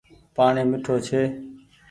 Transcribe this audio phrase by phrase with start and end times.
[0.35, 1.21] پآڻيٚ ميِٺو ڇي۔